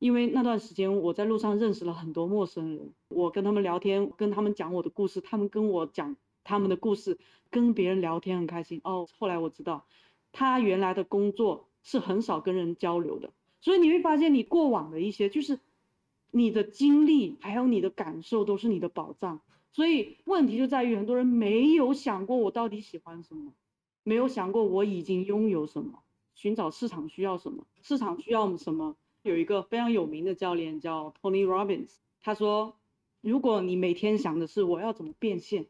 [0.00, 8.80] 因为那段时间我在路上认识了很多陌生人，我跟他们聊天，跟他们讲我的故事，他们跟我讲他们的故事，跟别人聊天很开心。
[8.82, 9.86] 哦，后来我知道，
[10.32, 13.30] 他原来的工作是很少跟人交流的，
[13.60, 15.60] 所以你会发现你过往的一些就是。”
[16.30, 19.40] 你的经历还有你的感受都是你的宝藏，
[19.72, 23.52] 所以问题就在于很多人没有想过我到底喜欢什么，
[24.02, 26.02] 没有想过我已经拥有什么，
[26.34, 28.96] 寻找市场需要什么，市场需要什么。
[29.22, 32.76] 有一个非常有名的教练叫 Tony Robbins，他说，
[33.20, 35.66] 如果你每天想的是我要怎么变现，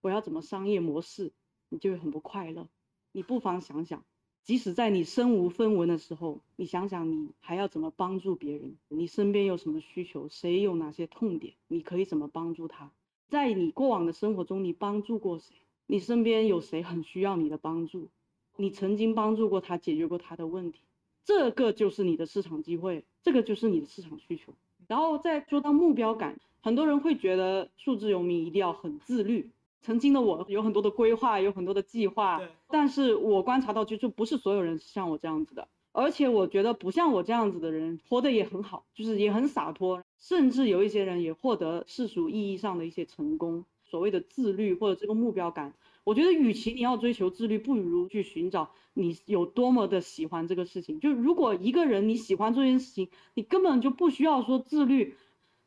[0.00, 1.32] 我要怎么商业模式，
[1.68, 2.68] 你就会很不快乐。
[3.12, 4.04] 你不妨想想，
[4.44, 8.76] 即使在你身无分文的时候，你想想你还要怎么帮助别人？
[8.88, 10.28] 你身边有什么需求？
[10.28, 11.54] 谁有哪些痛点？
[11.68, 12.90] 你可以怎么帮助他？
[13.28, 15.54] 在你过往的生活中，你帮助过谁？
[15.86, 18.08] 你身边有谁很需要你的帮助？
[18.56, 20.80] 你曾经帮助过他，解决过他的问题，
[21.24, 24.52] 这个就是你的市场机会，这个就是你的市场需求。
[24.88, 29.50] 然后再说到目标感，很多人会觉得数字游民一定要很自律。
[29.82, 35.68] 曾经的我有很多的规划，有很多的计划，但是我观察到，就就不是所有人像我这样子的。
[35.92, 43.66] 而且我觉得不像我这样子的人活得也很好，就是也很洒脱，甚至有一些人也获得世俗意义上的一些成功。
[43.84, 45.74] 所谓的自律或者这个目标感。
[46.04, 50.98] 我觉得，与其你要追求自律，不如去寻找你有多么的喜欢这个事情。
[50.98, 55.14] 就如果一个人你喜欢做一件事情，你根本就不需要说自律。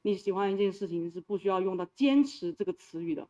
[0.01, 3.27] 你喜欢一件事情是不需要用到坚持这个词语的，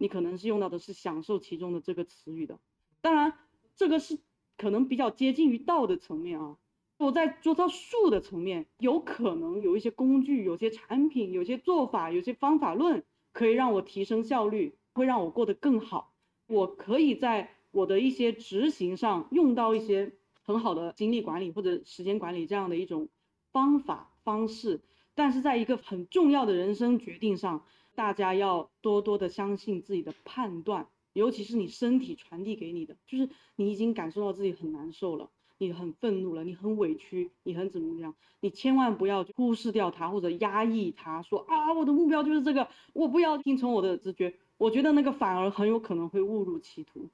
[0.00, 2.58] 你可能是用到的是享受其中的这个词语的。
[3.02, 3.34] 当然，
[3.76, 4.18] 这个是
[4.56, 6.56] 可能比较接近于道的层面啊。
[6.96, 16.14] 我在做到术的层面，有可能有一些工具、有些产品、有些做法、有些方法论，可以让我提升效率，会让我过得更好。
[16.46, 23.10] 我可以在我的一些执行上用到一些很好的精力管理或者时间管理这样的一种
[23.52, 24.80] 方法方式，
[25.14, 44.34] 但是在一个很重要的人生决定上，大家要多多的相信自己的判断，尤其是你身体传递给你的，就是你已经感受到自己很难受了，你很愤怒了，你很委屈，你很怎么样，你千万不要忽视掉它或者压抑它，说啊我的目标就是这个，我不要听从我的直觉。
[44.56, 47.08] 我觉得那个反而很有可能会误入歧途。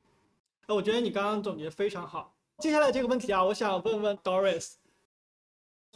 [0.67, 2.35] 呃，我觉得你刚刚总结非常好。
[2.59, 4.75] 接下来这个问题啊，我想问问 Doris，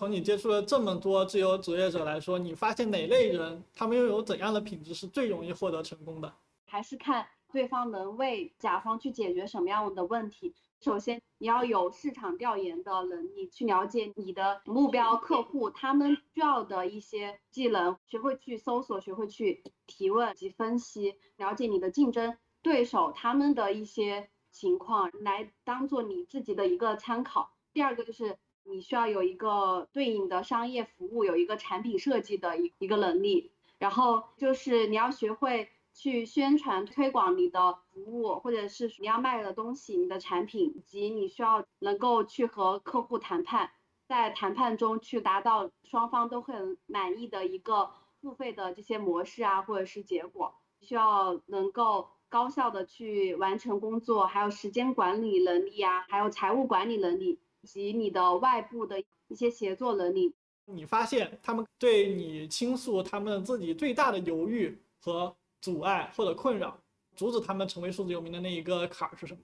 [0.00, 6.34] 从你接触了这么多自由职业者来说，你发现哪类人他们拥有怎样的品质是最容易获得成功的？
[6.64, 10.54] 还是看对方能为甲方去解决什么样的问题？
[10.80, 27.50] 首先，你要有市场调研的能力，去了解你的目标客户他们需要的一些技能，学会去搜索，学会去提问及分析，了解你的竞争对手他们的一些情况，来当做你自己的一个参考。
[27.74, 28.38] 第二个就是
[28.70, 35.68] 你需要有一个对应的商业服务，有一个产品设计的一一个能力，然后就是你要学会。
[35.92, 43.72] 去宣传推广你的服务，或者是你要卖的东西、你的产品，以及你需要能够去和客户谈判，
[44.06, 47.90] 在谈判中去达到双方都很满意的一个
[48.22, 60.34] 付费的这些模式啊，或者是结果，需要能够高效的去完成工作，还有时间管理能力啊，还有财务管理能力，以及你的外部的一些协作能力。
[60.64, 65.36] 你发现他们对你倾诉他们自己最大的犹豫和。
[65.62, 66.82] 阻碍或者困扰，
[67.14, 69.40] 阻止他们成为数字游民的那一个坎儿是什么？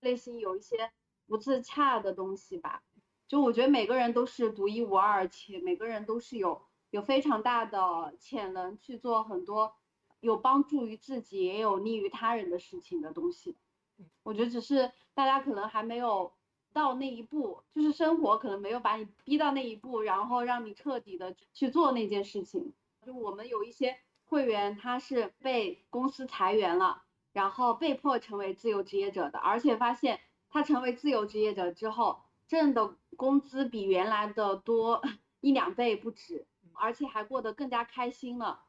[0.00, 0.90] 内心有一些
[1.28, 2.82] 不自洽的东西吧。
[3.28, 9.72] 就我觉得每个人都是独一无二，且每个人都是有有非常大的潜能去做很多
[10.18, 13.56] 有帮助于自己也有利于他人的事情的东西。
[14.24, 16.32] 我觉得只是大家可能还没有
[16.72, 22.72] 到那一步，就是生活可能没有把你逼到那一步，然后让你彻底的去做那件事情。
[23.04, 23.98] 就我们有一些。
[24.30, 27.02] 会员他是被公司裁员了，
[27.32, 35.02] 然后被迫成为自由职业者的，而且发现他成为自由职业者之后挣的工资比原来的多
[35.42, 38.66] 一两倍不止，而且还过得更加开心了。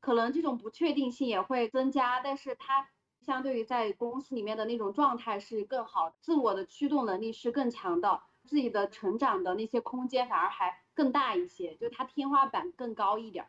[0.00, 2.88] 可能这种不确定性也会增加，但是他
[3.22, 13.46] 相对于在公司里面的那种状态是更好，自我的驱动能力是更强的，自己的成长的那些空间反而还更大一些，就它天花板更高一点。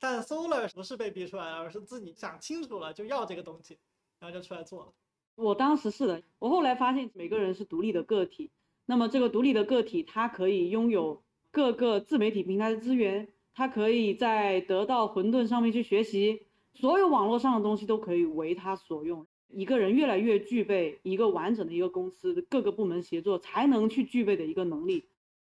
[0.00, 3.78] 但 Solar 不是被逼出来的，而是自己想清楚了就要这个东西，
[4.18, 4.92] 然后就出来做了。
[5.36, 8.50] 我当时是的，我后来发现每个人是独立的个体，
[8.86, 19.26] 那么这个独立的个体，他可以拥有各个自媒体平台的资源，他可以在得到混沌上面去学习，所有网络上的东西都可以为他所用。
[19.48, 25.08] 一个人越来越具备一个完整的一个公司各个部门协作才能去具备的一个能力。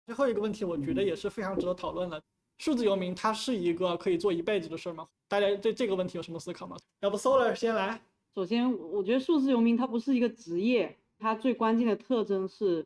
[0.07, 2.21] 最后一个问题，我觉得也是非常值得讨论的。
[2.59, 5.07] 数字游民，它是一个可以做一辈子的事儿吗？
[5.29, 6.77] 大家对这个问题有什么思考吗？
[7.01, 8.03] 要不 Solar 先来。
[8.35, 12.85] 首先，我觉得数字游民它不是一个职业，它最关键的特征是，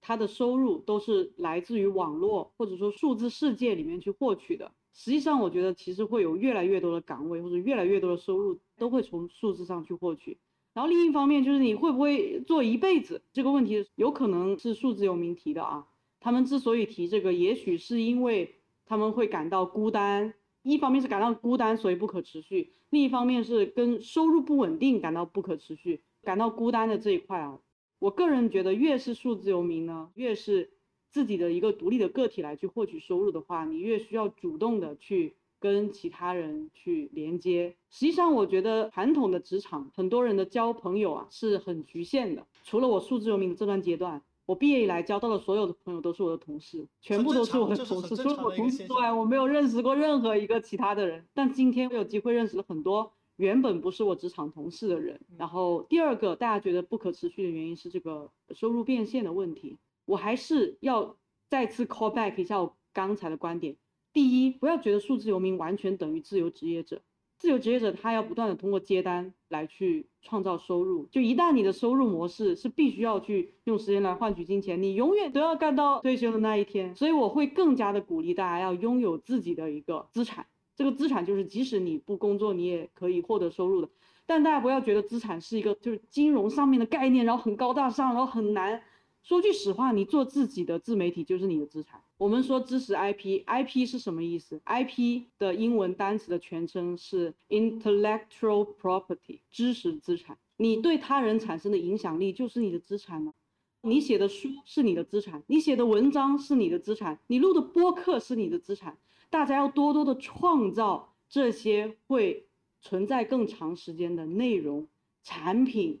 [0.00, 4.72] 它的收入都是来自于网络或者说数字世界里面去获取的。
[4.94, 10.38] 实际上，我觉得其实会有越来越多的岗位或者越来越多的收入都会从数字上去获取。
[10.72, 15.86] 然后另一方面就是你会不会做一辈子这个问题，有可能是数字游民提的啊。
[16.20, 18.54] 他们之所以提这个，也许是因为。
[18.86, 27.58] 他们会感到孤单，一方面是感到孤单，所以不可持续；另一方面是跟收入不稳定感到不可持续，感到孤单的这一块啊，
[27.98, 30.73] 我个人觉得，越是数字游民呢，越是
[31.14, 37.76] 自己的一个独立的个体来去获取收入的话，你越需要主动的去跟其他人去连接。
[37.88, 42.44] 实际上，我觉得传统的职场，很多人的交朋友啊是很局限的。
[42.64, 48.16] 除了我数字游民的这段阶段，我毕业以来交到的所有的朋友都是我的同事，全部都是我的同事。
[48.16, 51.24] 除了我同事之外，我没有认识过任何一个其他的人。
[51.32, 53.12] 但今天我有机会认识了很多。
[53.36, 59.76] 原本不是我职场同事的人，然后第二个大家觉得不可持续的原因是这个收入变现的问题。
[60.04, 61.16] 我还是要
[61.48, 63.76] 再次 call back 一下我刚才的观点。
[64.12, 67.02] 第一，不要觉得数字游民完全等于自由职业者。
[67.36, 71.06] 自由职业者他要不断的通过接单来去创造收入。
[71.10, 76.94] 就一旦你的收入模式是必须要去用时间来换取金钱，你永远都要干到退休的那一天。
[76.94, 80.46] 所以我会更加的鼓励大家要拥有自己的一个资产。
[80.76, 83.88] 这个资产就是，即使你不工作，你也可以获得收入的。
[84.26, 88.80] 但大家不要觉得资产是一个就是金融上面的概念，然后很高大上，然后很难。
[89.24, 91.98] 说句实话，你做自己的自媒体就是你的资产。
[92.18, 100.36] 我们说知识 IP，IP 是什么意思？IP 的英文单词的全称是 intellectual property，知识资产。
[100.58, 103.32] 你对他人产生的影响力就是你的资产了。
[103.80, 108.98] 你写的书是你的资产，你写的文章是你的资产，你录的播客是你的资产。
[109.30, 112.46] 大家要多多的创造这些会
[112.82, 114.86] 存在更长时间的内容
[115.22, 116.00] 产品，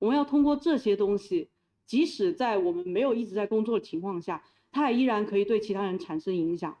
[0.00, 1.48] 我们要通过这些东西，
[1.88, 6.78] 即使在我们没有一直在工作的情况下，它也依然可以对其他人产生影响。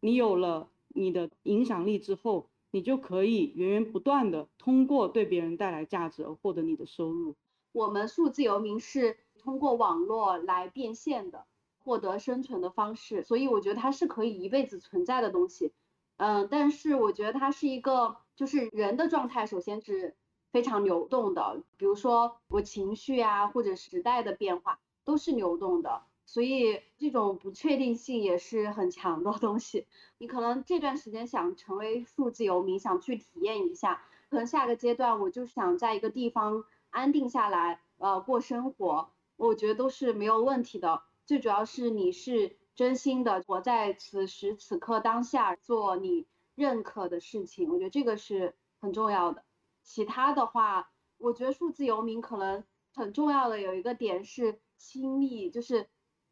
[0.00, 7.34] 你有了你的影响力之后，你就可以源源不断的通过对别人带来价值而获得你的收入。
[7.72, 11.44] 我们数字游民是通过网络来变现的。
[11.84, 15.72] 获得生存的方式，所以我觉得它是可以一辈子存在的东西，
[16.16, 20.14] 嗯，但是我觉得它是一个，就是人的状态首先是
[20.52, 29.86] 非常流动的，比如说我情绪啊，或者时代的变化都是流动的，所以这种不确定性也是很强的东西。
[30.18, 41.02] 你可能这段时间想成为数字游民，想去体验一下，可能下个阶段我就想在一个地方安定下来，呃，过生活，我觉得都是没有问题的。
[41.24, 49.42] 最主要是你是真心的活在此时此刻当下，做你认可的事情，我觉得这个是很重要的。
[49.82, 52.64] 其他的话，我觉得数字游民可能
[52.94, 55.88] 很重要的有一个点是亲密，就是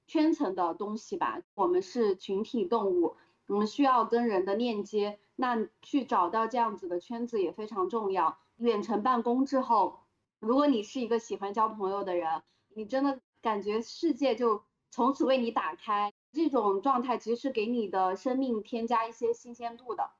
[0.06, 1.40] 圈层的东西吧。
[1.54, 8.38] 我们是群体动物，我们需要跟人的链接，那去找到这样子的圈子也非常重要。
[8.56, 10.00] 远程办公之后，
[10.38, 12.42] 如果你是一个喜欢交朋友的人，
[12.74, 14.62] 你真的感觉世界就。
[14.92, 20.10] 从此为你打开，这种状态其实是给你的生命添加一些新鲜度的。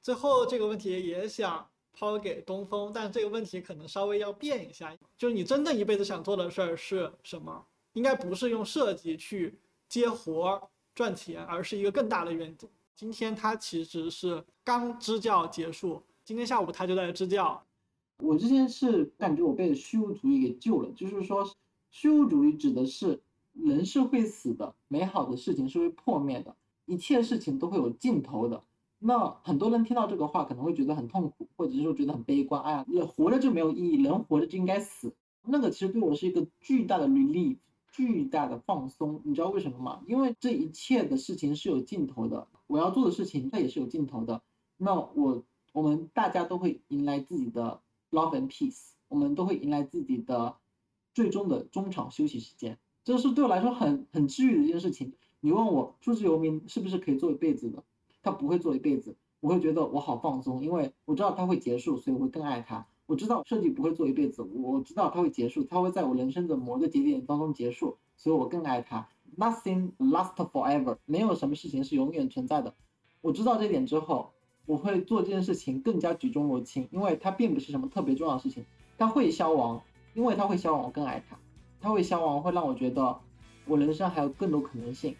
[0.00, 7.64] 最后这个问题也想抛给东风，但这个问题可能稍微要变一下，就是你真正一辈子想做的事儿是什么？
[7.92, 12.68] 应该不是用设计去接活赚钱，而是一个更大的愿景。
[12.94, 17.62] 今天他其实是刚支教结束，今天下午他就在支教。
[18.18, 21.48] 我之前是感觉我被虚无主义给救了，就是说
[21.90, 23.20] 虚无主义指的是。
[23.54, 28.64] 人是会死的，美好的事情是会破灭的，一切事情都会有尽头的。
[29.04, 32.62] 那很多人听到这个话可能会觉得很痛苦，或者是说觉得很悲观。
[32.62, 35.12] 哎呀，人活着就没有意义，人活着就应该死。
[35.44, 37.56] 那个其实对我是一个巨大的 relief，
[37.90, 39.20] 巨大的放松。
[39.24, 40.02] 你知道为什么吗？
[40.06, 44.40] 因为这一切的事情是有尽头的，我要做的事情它也是有尽头的。
[44.76, 45.42] 那我
[45.72, 47.80] 我们大家都会迎来自己的
[48.12, 50.54] love and peace，我们都会迎来自己的
[51.12, 52.78] 最终的中场休息时间。
[53.02, 55.12] 这是对我来说很很治愈的一件事情。
[55.40, 57.82] 你问我数字游民是不是可以做一辈子的？
[58.22, 62.86] 他不会做一辈子，我会觉得我好放松，因为我知道他会结束，所以我会更爱他。
[63.06, 69.08] 我知道设计不会做一辈子，我知道他会结束，他会在我人生的某个节点当中结束，所以我更爱他。
[69.36, 72.74] Nothing lasts forever，没有什么事情是永远存在的。
[73.20, 74.30] 我知道这点之后，
[74.66, 78.64] 我会做这件事情更加举重若轻，因为它并不是什么特别重要的事情，
[78.98, 79.82] 它会消亡，
[80.14, 81.36] 因为它会消亡，我更爱它。
[81.80, 83.18] 它会消亡，会让我觉得
[83.66, 85.16] 我人生还有更多可能性。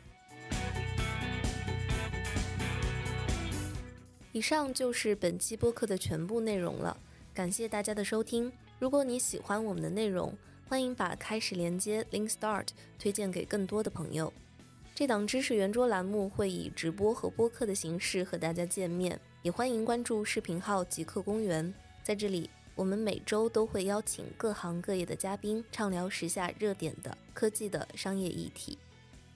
[4.32, 6.96] 以上就是本期播客的全部内容了，
[7.34, 8.50] 感谢大家的收听。
[8.78, 10.34] 如果你喜欢我们的内容，
[10.66, 12.68] 欢迎把开始连接 Link Start
[12.98, 14.32] 推荐给更多的朋友。
[14.94, 21.72] 这档知识圆桌栏目会以直播和播客的形式和大家见面，也欢迎关注视频号极客公园，
[22.02, 22.48] 在这里。
[22.74, 28.78] 我们每周都会邀请各行各业的嘉宾，畅聊时下热点的科技的商业议题。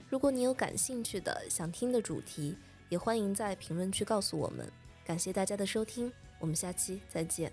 [0.09, 2.57] 如果你有感兴趣的、想听的主题，
[2.89, 4.67] 也欢迎在评论区告诉我们。
[5.07, 7.53] 感谢大家的收听，我们下期再见。